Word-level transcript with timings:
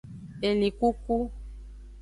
Elinkuku. 0.47 1.17